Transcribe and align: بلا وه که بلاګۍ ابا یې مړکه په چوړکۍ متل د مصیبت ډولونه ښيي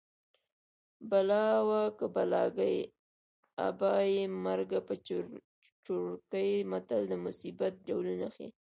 بلا 1.09 1.45
وه 1.67 1.81
که 1.97 2.05
بلاګۍ 2.15 2.77
ابا 3.67 3.93
یې 4.13 4.23
مړکه 4.45 4.79
په 4.87 4.93
چوړکۍ 5.85 6.51
متل 6.71 7.01
د 7.07 7.13
مصیبت 7.25 7.73
ډولونه 7.87 8.27
ښيي 8.35 8.49